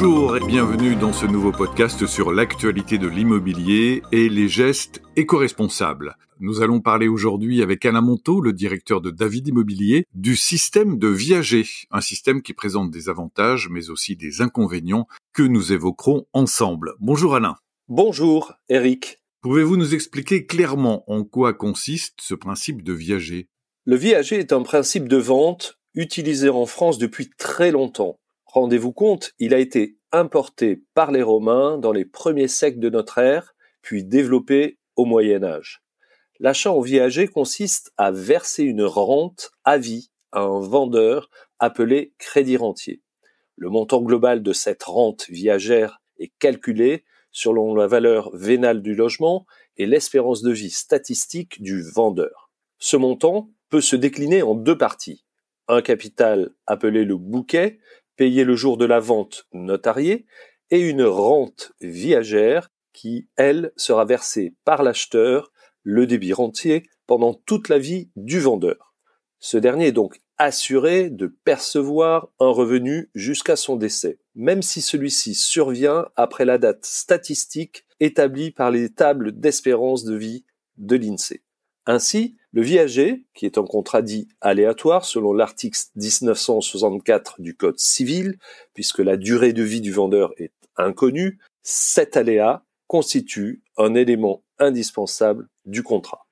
Bonjour 0.00 0.36
et 0.36 0.46
bienvenue 0.46 0.94
dans 0.94 1.12
ce 1.12 1.26
nouveau 1.26 1.50
podcast 1.50 2.06
sur 2.06 2.30
l'actualité 2.30 2.98
de 2.98 3.08
l'immobilier 3.08 4.00
et 4.12 4.28
les 4.28 4.46
gestes 4.46 5.02
éco-responsables. 5.16 6.14
Nous 6.38 6.62
allons 6.62 6.80
parler 6.80 7.08
aujourd'hui 7.08 7.62
avec 7.62 7.84
Alain 7.84 8.00
Monteau, 8.00 8.40
le 8.40 8.52
directeur 8.52 9.00
de 9.00 9.10
David 9.10 9.48
Immobilier, 9.48 10.06
du 10.14 10.36
système 10.36 10.98
de 10.98 11.08
viager, 11.08 11.66
un 11.90 12.00
système 12.00 12.42
qui 12.42 12.52
présente 12.52 12.92
des 12.92 13.08
avantages 13.08 13.68
mais 13.72 13.90
aussi 13.90 14.14
des 14.14 14.40
inconvénients 14.40 15.08
que 15.32 15.42
nous 15.42 15.72
évoquerons 15.72 16.26
ensemble. 16.32 16.94
Bonjour 17.00 17.34
Alain. 17.34 17.56
Bonjour 17.88 18.52
Eric. 18.68 19.18
Pouvez-vous 19.40 19.76
nous 19.76 19.96
expliquer 19.96 20.46
clairement 20.46 21.02
en 21.10 21.24
quoi 21.24 21.54
consiste 21.54 22.20
ce 22.20 22.36
principe 22.36 22.84
de 22.84 22.92
viager 22.92 23.48
Le 23.84 23.96
viager 23.96 24.38
est 24.38 24.52
un 24.52 24.62
principe 24.62 25.08
de 25.08 25.16
vente 25.16 25.76
utilisé 25.94 26.50
en 26.50 26.66
France 26.66 26.98
depuis 26.98 27.30
très 27.36 27.72
longtemps. 27.72 28.16
Rendez-vous 28.48 28.92
compte, 28.92 29.34
il 29.38 29.52
a 29.52 29.58
été 29.58 29.98
importé 30.10 30.82
par 30.94 31.12
les 31.12 31.22
Romains 31.22 31.76
dans 31.76 31.92
les 31.92 32.06
premiers 32.06 32.48
siècles 32.48 32.80
de 32.80 32.88
notre 32.88 33.18
ère, 33.18 33.54
puis 33.82 34.04
développé 34.04 34.78
au 34.96 35.04
Moyen 35.04 35.44
Âge. 35.44 35.82
L'achat 36.40 36.72
en 36.72 36.80
viager 36.80 37.28
consiste 37.28 37.92
à 37.98 38.10
verser 38.10 38.62
une 38.62 38.84
rente 38.84 39.50
à 39.64 39.76
vie 39.76 40.10
à 40.32 40.40
un 40.40 40.60
vendeur 40.60 41.28
appelé 41.58 42.14
crédit 42.18 42.56
rentier. 42.56 43.02
Le 43.56 43.68
montant 43.68 44.00
global 44.00 44.42
de 44.42 44.52
cette 44.54 44.82
rente 44.82 45.26
viagère 45.28 46.00
est 46.18 46.32
calculé 46.38 47.04
selon 47.30 47.74
la 47.74 47.86
valeur 47.86 48.34
vénale 48.34 48.80
du 48.80 48.94
logement 48.94 49.44
et 49.76 49.84
l'espérance 49.84 50.40
de 50.40 50.52
vie 50.52 50.70
statistique 50.70 51.60
du 51.60 51.82
vendeur. 51.82 52.50
Ce 52.78 52.96
montant 52.96 53.50
peut 53.68 53.82
se 53.82 53.96
décliner 53.96 54.42
en 54.42 54.54
deux 54.54 54.78
parties. 54.78 55.26
Un 55.66 55.82
capital 55.82 56.50
appelé 56.66 57.04
le 57.04 57.16
bouquet 57.16 57.78
payé 58.18 58.44
le 58.44 58.56
jour 58.56 58.76
de 58.76 58.84
la 58.84 59.00
vente 59.00 59.46
notariée, 59.54 60.26
et 60.70 60.80
une 60.80 61.04
rente 61.04 61.72
viagère 61.80 62.70
qui, 62.92 63.28
elle, 63.36 63.72
sera 63.76 64.04
versée 64.04 64.54
par 64.66 64.82
l'acheteur, 64.82 65.50
le 65.82 66.06
débit 66.06 66.34
rentier, 66.34 66.82
pendant 67.06 67.32
toute 67.32 67.70
la 67.70 67.78
vie 67.78 68.10
du 68.16 68.40
vendeur. 68.40 68.94
Ce 69.38 69.56
dernier 69.56 69.86
est 69.86 69.92
donc 69.92 70.20
assuré 70.36 71.10
de 71.10 71.26
percevoir 71.26 72.28
un 72.38 72.50
revenu 72.50 73.08
jusqu'à 73.14 73.56
son 73.56 73.76
décès, 73.76 74.18
même 74.34 74.62
si 74.62 74.82
celui-ci 74.82 75.34
survient 75.34 76.06
après 76.16 76.44
la 76.44 76.58
date 76.58 76.84
statistique 76.84 77.86
établie 78.00 78.50
par 78.50 78.70
les 78.70 78.90
tables 78.90 79.32
d'espérance 79.32 80.04
de 80.04 80.16
vie 80.16 80.44
de 80.76 80.96
l'INSEE. 80.96 81.42
Ainsi, 81.90 82.36
le 82.52 82.60
viager, 82.60 83.24
qui 83.32 83.46
est 83.46 83.56
un 83.56 83.64
contrat 83.64 84.02
dit 84.02 84.28
aléatoire 84.42 85.06
selon 85.06 85.32
l'article 85.32 85.78
1964 85.96 87.40
du 87.40 87.56
Code 87.56 87.78
civil, 87.78 88.38
puisque 88.74 88.98
la 88.98 89.16
durée 89.16 89.54
de 89.54 89.62
vie 89.62 89.80
du 89.80 89.90
vendeur 89.90 90.34
est 90.36 90.52
inconnue, 90.76 91.38
cet 91.62 92.18
aléa 92.18 92.62
constitue 92.88 93.62
un 93.78 93.94
élément 93.94 94.44
indispensable 94.58 95.48
du 95.64 95.82
contrat. 95.82 96.26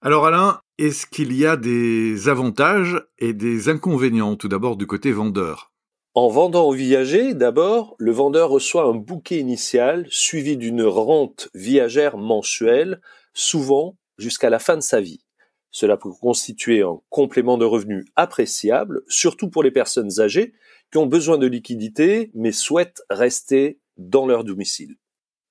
Alors 0.00 0.24
Alain, 0.24 0.60
est-ce 0.78 1.06
qu'il 1.06 1.34
y 1.34 1.44
a 1.44 1.56
des 1.56 2.28
avantages 2.28 3.04
et 3.18 3.32
des 3.32 3.68
inconvénients 3.68 4.36
tout 4.36 4.48
d'abord 4.48 4.76
du 4.76 4.86
côté 4.86 5.10
vendeur? 5.10 5.67
En 6.18 6.26
vendant 6.26 6.66
au 6.66 6.72
viager, 6.72 7.32
d'abord, 7.32 7.94
le 8.00 8.10
vendeur 8.10 8.50
reçoit 8.50 8.82
un 8.82 8.94
bouquet 8.94 9.38
initial 9.38 10.04
suivi 10.10 10.56
d'une 10.56 10.82
rente 10.82 11.48
viagère 11.54 12.18
mensuelle, 12.18 13.00
souvent 13.34 13.96
jusqu'à 14.18 14.50
la 14.50 14.58
fin 14.58 14.74
de 14.74 14.82
sa 14.82 15.00
vie. 15.00 15.24
Cela 15.70 15.96
peut 15.96 16.10
constituer 16.10 16.82
un 16.82 16.98
complément 17.08 17.56
de 17.56 17.64
revenu 17.64 18.04
appréciable, 18.16 19.02
surtout 19.06 19.48
pour 19.48 19.62
les 19.62 19.70
personnes 19.70 20.18
âgées 20.18 20.54
qui 20.90 20.98
ont 20.98 21.06
besoin 21.06 21.38
de 21.38 21.46
liquidité 21.46 22.32
mais 22.34 22.50
souhaitent 22.50 23.02
rester 23.10 23.78
dans 23.96 24.26
leur 24.26 24.42
domicile. 24.42 24.96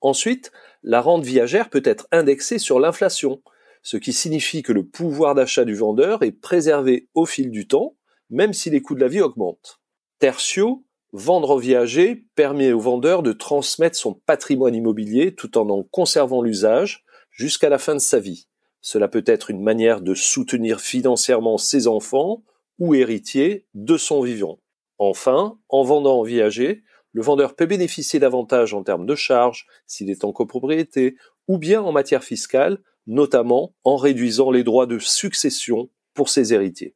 Ensuite, 0.00 0.52
la 0.84 1.00
rente 1.00 1.24
viagère 1.24 1.70
peut 1.70 1.82
être 1.84 2.06
indexée 2.12 2.60
sur 2.60 2.78
l'inflation, 2.78 3.42
ce 3.82 3.96
qui 3.96 4.12
signifie 4.12 4.62
que 4.62 4.72
le 4.72 4.86
pouvoir 4.86 5.34
d'achat 5.34 5.64
du 5.64 5.74
vendeur 5.74 6.22
est 6.22 6.30
préservé 6.30 7.08
au 7.14 7.26
fil 7.26 7.50
du 7.50 7.66
temps, 7.66 7.96
même 8.30 8.52
si 8.52 8.70
les 8.70 8.80
coûts 8.80 8.94
de 8.94 9.00
la 9.00 9.08
vie 9.08 9.22
augmentent. 9.22 9.81
Tertio, 10.22 10.84
vendre 11.12 11.50
au 11.50 11.58
viager 11.58 12.28
permet 12.36 12.70
au 12.70 12.78
vendeur 12.78 13.24
de 13.24 13.32
transmettre 13.32 13.96
son 13.96 14.14
patrimoine 14.14 14.76
immobilier 14.76 15.34
tout 15.34 15.58
en 15.58 15.68
en 15.68 15.82
conservant 15.82 16.42
l'usage 16.42 17.04
jusqu'à 17.32 17.68
la 17.68 17.80
fin 17.80 17.94
de 17.94 18.00
sa 18.00 18.20
vie. 18.20 18.46
Cela 18.80 19.08
peut 19.08 19.24
être 19.26 19.50
une 19.50 19.64
manière 19.64 20.00
de 20.00 20.14
soutenir 20.14 20.80
financièrement 20.80 21.58
ses 21.58 21.88
enfants 21.88 22.44
ou 22.78 22.94
héritiers 22.94 23.66
de 23.74 23.96
son 23.96 24.22
vivant. 24.22 24.60
Enfin, 24.98 25.58
en 25.68 25.82
vendant 25.82 26.20
en 26.20 26.22
viager, 26.22 26.84
le 27.10 27.22
vendeur 27.22 27.56
peut 27.56 27.66
bénéficier 27.66 28.20
d'avantages 28.20 28.74
en 28.74 28.84
termes 28.84 29.06
de 29.06 29.16
charges 29.16 29.66
s'il 29.88 30.08
est 30.08 30.22
en 30.22 30.30
copropriété 30.30 31.16
ou 31.48 31.58
bien 31.58 31.82
en 31.82 31.90
matière 31.90 32.22
fiscale, 32.22 32.78
notamment 33.08 33.74
en 33.82 33.96
réduisant 33.96 34.52
les 34.52 34.62
droits 34.62 34.86
de 34.86 35.00
succession 35.00 35.90
pour 36.14 36.28
ses 36.28 36.54
héritiers. 36.54 36.94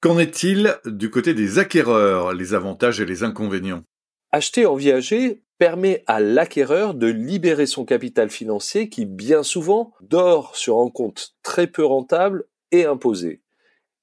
Qu'en 0.00 0.18
est-il 0.20 0.78
du 0.84 1.10
côté 1.10 1.34
des 1.34 1.58
acquéreurs, 1.58 2.32
les 2.32 2.54
avantages 2.54 3.00
et 3.00 3.04
les 3.04 3.24
inconvénients? 3.24 3.82
Acheter 4.30 4.64
en 4.64 4.76
viager 4.76 5.42
permet 5.58 6.04
à 6.06 6.20
l'acquéreur 6.20 6.94
de 6.94 7.08
libérer 7.08 7.66
son 7.66 7.84
capital 7.84 8.30
financier 8.30 8.88
qui 8.90 9.06
bien 9.06 9.42
souvent 9.42 9.92
dort 10.00 10.56
sur 10.56 10.78
un 10.78 10.88
compte 10.88 11.34
très 11.42 11.66
peu 11.66 11.84
rentable 11.84 12.44
et 12.70 12.84
imposé. 12.84 13.42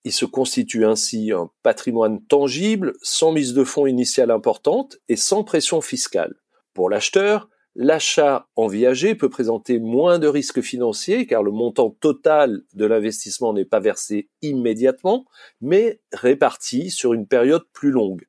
Il 0.04 0.12
se 0.12 0.26
constitue 0.26 0.86
ainsi 0.86 1.32
un 1.32 1.50
patrimoine 1.64 2.22
tangible, 2.26 2.94
sans 3.02 3.32
mise 3.32 3.54
de 3.54 3.64
fonds 3.64 3.88
initiale 3.88 4.32
importante 4.32 4.98
et 5.08 5.16
sans 5.16 5.46
pression 5.46 5.80
fiscale. 5.80 6.36
Pour 6.74 6.90
l'acheteur, 6.90 7.50
L'achat 7.78 8.48
en 8.56 8.68
viager 8.68 9.16
peut 9.16 9.30
présenter 9.30 9.80
moins 9.80 10.18
de 10.18 10.28
risques 10.28 10.62
financiers 10.62 11.28
car 11.28 11.44
le 11.44 11.52
montant 11.52 11.90
total 11.90 12.62
de 12.74 12.86
l'investissement 12.86 13.52
n'est 13.52 13.66
pas 13.66 13.82
versé 13.82 14.30
immédiatement, 14.42 15.26
mais 15.60 16.00
réparti 16.14 16.90
sur 16.90 17.14
une 17.14 17.28
période 17.28 17.66
plus 17.74 17.92
longue. 17.92 18.28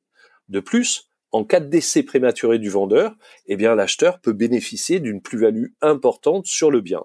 De 0.49 0.59
plus, 0.59 1.09
en 1.31 1.45
cas 1.45 1.61
de 1.61 1.67
décès 1.67 2.03
prématuré 2.03 2.59
du 2.59 2.69
vendeur, 2.69 3.15
eh 3.45 3.55
bien 3.55 3.73
l'acheteur 3.73 4.19
peut 4.19 4.33
bénéficier 4.33 4.99
d'une 4.99 5.21
plus-value 5.21 5.67
importante 5.79 6.45
sur 6.45 6.69
le 6.69 6.81
bien. 6.81 7.03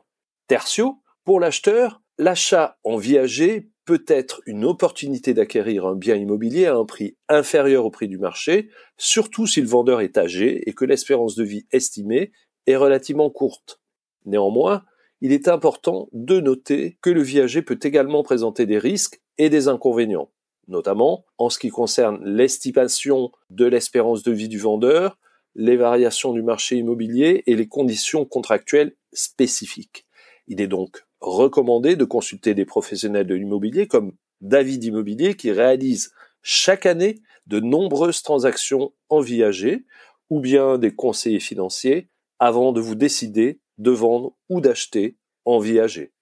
Tertio, 0.48 0.98
pour 1.24 1.38
l'acheteur, 1.38 2.02
l'achat 2.18 2.76
en 2.82 2.96
viager 2.96 3.70
peut 3.84 4.04
être 4.06 4.40
une 4.46 4.64
opportunité 4.64 5.34
d'acquérir 5.34 5.86
un 5.86 5.96
bien 5.96 6.16
immobilier 6.16 6.66
à 6.66 6.76
un 6.76 6.84
prix 6.84 7.16
inférieur 7.28 7.84
au 7.84 7.90
prix 7.90 8.08
du 8.08 8.18
marché, 8.18 8.68
surtout 8.96 9.46
si 9.46 9.60
le 9.60 9.66
vendeur 9.66 10.00
est 10.00 10.18
âgé 10.18 10.68
et 10.68 10.72
que 10.72 10.84
l'espérance 10.84 11.34
de 11.34 11.44
vie 11.44 11.66
estimée 11.72 12.32
est 12.66 12.76
relativement 12.76 13.30
courte. 13.30 13.80
Néanmoins, 14.24 14.84
il 15.20 15.32
est 15.32 15.48
important 15.48 16.08
de 16.12 16.40
noter 16.40 16.98
que 17.00 17.10
le 17.10 17.22
viager 17.22 17.62
peut 17.62 17.78
également 17.82 18.22
présenter 18.22 18.66
des 18.66 18.78
risques 18.78 19.20
et 19.38 19.50
des 19.50 19.68
inconvénients, 19.68 20.30
notamment 20.68 21.24
en 21.38 21.50
ce 21.50 21.58
qui 21.58 21.70
concerne 21.70 22.20
l'estimation 22.24 23.32
de 23.50 23.66
l'espérance 23.66 24.22
de 24.22 24.32
vie 24.32 24.48
du 24.48 24.58
vendeur, 24.58 25.18
les 25.54 25.76
variations 25.76 26.32
du 26.32 26.42
marché 26.42 26.76
immobilier 26.76 27.42
et 27.46 27.56
les 27.56 27.68
conditions 27.68 28.24
contractuelles 28.24 28.96
spécifiques. 29.12 30.06
Il 30.48 30.60
est 30.60 30.68
donc 30.68 31.04
recommandé 31.22 31.96
de 31.96 32.04
consulter 32.04 32.54
des 32.54 32.64
professionnels 32.64 33.26
de 33.26 33.34
l'immobilier 33.34 33.86
comme 33.86 34.12
David 34.40 34.84
Immobilier 34.84 35.34
qui 35.34 35.52
réalise 35.52 36.12
chaque 36.42 36.84
année 36.84 37.22
de 37.46 37.60
nombreuses 37.60 38.22
transactions 38.22 38.92
en 39.08 39.20
viager 39.20 39.84
ou 40.30 40.40
bien 40.40 40.78
des 40.78 40.94
conseillers 40.94 41.40
financiers 41.40 42.08
avant 42.38 42.72
de 42.72 42.80
vous 42.80 42.96
décider 42.96 43.60
de 43.78 43.90
vendre 43.90 44.34
ou 44.48 44.60
d'acheter 44.60 45.16
en 45.44 45.58
viager. 45.58 46.12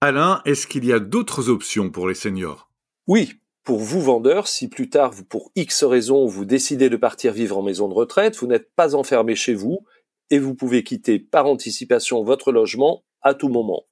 Alain, 0.00 0.40
est-ce 0.44 0.66
qu'il 0.66 0.84
y 0.84 0.92
a 0.92 0.98
d'autres 0.98 1.50
options 1.50 1.90
pour 1.90 2.08
les 2.08 2.14
seniors? 2.14 2.70
Oui, 3.06 3.34
pour 3.64 3.80
vous 3.80 4.00
vendeurs, 4.00 4.48
si 4.48 4.68
plus 4.68 4.88
tard, 4.88 5.12
pour 5.28 5.52
X 5.54 5.84
raisons, 5.84 6.26
vous 6.26 6.46
décidez 6.46 6.88
de 6.88 6.96
partir 6.96 7.32
vivre 7.32 7.58
en 7.58 7.62
maison 7.62 7.88
de 7.88 7.94
retraite, 7.94 8.36
vous 8.38 8.46
n'êtes 8.46 8.72
pas 8.74 8.94
enfermé 8.94 9.36
chez 9.36 9.54
vous 9.54 9.84
et 10.30 10.38
vous 10.38 10.54
pouvez 10.54 10.84
quitter 10.84 11.18
par 11.18 11.46
anticipation 11.46 12.22
votre 12.22 12.52
logement 12.52 13.02
à 13.22 13.34
tout 13.34 13.48
moment. 13.48 13.84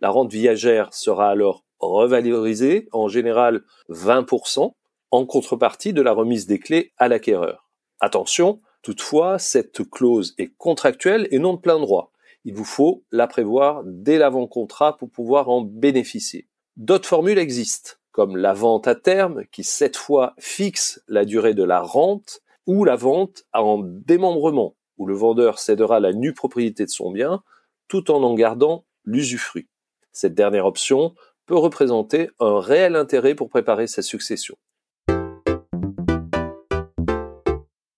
La 0.00 0.10
rente 0.10 0.30
viagère 0.30 0.92
sera 0.94 1.30
alors 1.30 1.64
revalorisée, 1.80 2.88
en 2.92 3.08
général 3.08 3.62
20%, 3.88 4.72
en 5.10 5.26
contrepartie 5.26 5.92
de 5.92 6.02
la 6.02 6.12
remise 6.12 6.46
des 6.46 6.58
clés 6.58 6.92
à 6.98 7.08
l'acquéreur. 7.08 7.68
Attention, 8.00 8.60
toutefois, 8.82 9.38
cette 9.38 9.88
clause 9.88 10.34
est 10.38 10.52
contractuelle 10.56 11.26
et 11.30 11.38
non 11.38 11.54
de 11.54 11.60
plein 11.60 11.80
droit. 11.80 12.12
Il 12.44 12.54
vous 12.54 12.64
faut 12.64 13.04
la 13.10 13.26
prévoir 13.26 13.82
dès 13.84 14.18
l'avant-contrat 14.18 14.96
pour 14.96 15.10
pouvoir 15.10 15.48
en 15.48 15.62
bénéficier. 15.62 16.46
D'autres 16.76 17.08
formules 17.08 17.38
existent, 17.38 17.92
comme 18.12 18.36
la 18.36 18.52
vente 18.52 18.86
à 18.86 18.94
terme, 18.94 19.44
qui 19.50 19.64
cette 19.64 19.96
fois 19.96 20.34
fixe 20.38 21.02
la 21.08 21.24
durée 21.24 21.54
de 21.54 21.64
la 21.64 21.80
rente, 21.80 22.40
ou 22.66 22.84
la 22.84 22.96
vente 22.96 23.44
en 23.52 23.78
démembrement, 23.82 24.76
où 24.98 25.06
le 25.06 25.14
vendeur 25.14 25.58
cédera 25.58 26.00
la 26.00 26.12
nue 26.12 26.34
propriété 26.34 26.84
de 26.84 26.90
son 26.90 27.10
bien 27.10 27.42
tout 27.88 28.10
en 28.10 28.22
en 28.22 28.34
gardant 28.34 28.84
l'usufruit. 29.04 29.68
Cette 30.12 30.34
dernière 30.34 30.66
option 30.66 31.14
peut 31.46 31.56
représenter 31.56 32.30
un 32.38 32.60
réel 32.60 32.94
intérêt 32.96 33.34
pour 33.34 33.48
préparer 33.48 33.86
sa 33.86 34.02
succession. 34.02 34.56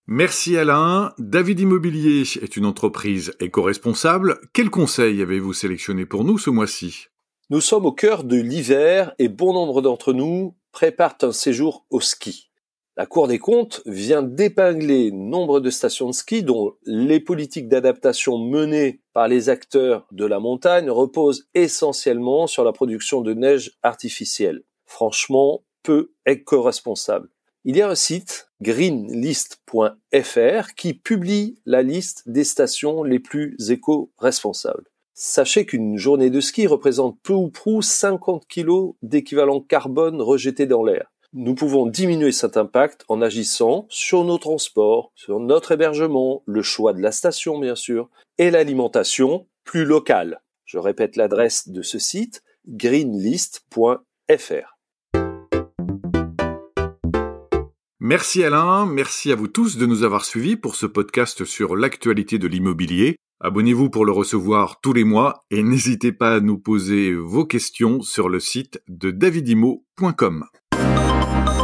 Merci 0.07 0.57
Alain. 0.57 1.13
David 1.17 1.61
Immobilier 1.61 2.23
est 2.41 2.57
une 2.57 2.65
entreprise 2.65 3.33
éco-responsable. 3.39 4.39
Quel 4.53 4.69
conseil 4.69 5.21
avez-vous 5.21 5.53
sélectionné 5.53 6.05
pour 6.05 6.23
nous 6.23 6.37
ce 6.37 6.49
mois-ci? 6.49 7.07
Nous 7.49 7.61
sommes 7.61 7.85
au 7.85 7.91
cœur 7.91 8.23
de 8.23 8.37
l'hiver 8.37 9.13
et 9.19 9.29
bon 9.29 9.53
nombre 9.53 9.81
d'entre 9.81 10.13
nous 10.13 10.55
préparent 10.71 11.17
un 11.21 11.31
séjour 11.31 11.85
au 11.89 11.99
ski. 11.99 12.50
La 13.01 13.07
Cour 13.07 13.27
des 13.27 13.39
comptes 13.39 13.81
vient 13.87 14.21
d'épingler 14.21 15.11
nombre 15.11 15.59
de 15.59 15.71
stations 15.71 16.05
de 16.05 16.13
ski 16.13 16.43
dont 16.43 16.75
les 16.85 17.19
politiques 17.19 17.67
d'adaptation 17.67 18.37
menées 18.37 19.01
par 19.11 19.27
les 19.27 19.49
acteurs 19.49 20.05
de 20.11 20.23
la 20.23 20.37
montagne 20.37 20.91
reposent 20.91 21.49
essentiellement 21.55 22.45
sur 22.45 22.63
la 22.63 22.73
production 22.73 23.21
de 23.21 23.33
neige 23.33 23.71
artificielle. 23.81 24.61
Franchement, 24.85 25.63
peu 25.81 26.11
éco-responsable. 26.27 27.29
Il 27.65 27.75
y 27.75 27.81
a 27.81 27.89
un 27.89 27.95
site, 27.95 28.51
greenlist.fr, 28.61 30.75
qui 30.77 30.93
publie 30.93 31.57
la 31.65 31.81
liste 31.81 32.29
des 32.29 32.43
stations 32.43 33.01
les 33.01 33.17
plus 33.17 33.55
éco-responsables. 33.71 34.91
Sachez 35.15 35.65
qu'une 35.65 35.97
journée 35.97 36.29
de 36.29 36.39
ski 36.39 36.67
représente 36.67 37.17
peu 37.23 37.33
ou 37.33 37.49
prou 37.49 37.81
50 37.81 38.45
kg 38.47 38.91
d'équivalent 39.01 39.59
carbone 39.59 40.21
rejeté 40.21 40.67
dans 40.67 40.83
l'air. 40.83 41.10
Nous 41.33 41.55
pouvons 41.55 41.87
diminuer 41.87 42.33
cet 42.33 42.57
impact 42.57 43.05
en 43.07 43.21
agissant 43.21 43.85
sur 43.89 44.25
nos 44.25 44.37
transports, 44.37 45.13
sur 45.15 45.39
notre 45.39 45.71
hébergement, 45.71 46.43
le 46.45 46.61
choix 46.61 46.91
de 46.91 46.99
la 46.99 47.13
station 47.13 47.57
bien 47.57 47.75
sûr, 47.75 48.09
et 48.37 48.51
l'alimentation 48.51 49.47
plus 49.63 49.85
locale. 49.85 50.41
Je 50.65 50.77
répète 50.77 51.15
l'adresse 51.15 51.69
de 51.69 51.83
ce 51.83 51.99
site, 51.99 52.43
greenlist.fr. 52.67 54.77
Merci 58.01 58.43
Alain, 58.43 58.85
merci 58.85 59.31
à 59.31 59.35
vous 59.35 59.47
tous 59.47 59.77
de 59.77 59.85
nous 59.85 60.03
avoir 60.03 60.25
suivis 60.25 60.57
pour 60.57 60.75
ce 60.75 60.85
podcast 60.85 61.45
sur 61.45 61.77
l'actualité 61.77 62.39
de 62.39 62.47
l'immobilier. 62.47 63.15
Abonnez-vous 63.39 63.89
pour 63.89 64.03
le 64.03 64.11
recevoir 64.11 64.81
tous 64.81 64.91
les 64.91 65.05
mois 65.05 65.45
et 65.49 65.63
n'hésitez 65.63 66.11
pas 66.11 66.35
à 66.35 66.39
nous 66.41 66.57
poser 66.57 67.13
vos 67.13 67.45
questions 67.45 68.01
sur 68.01 68.27
le 68.27 68.41
site 68.41 68.83
de 68.89 69.11
davidimo.com. 69.11 70.43
Bye. 71.31 71.60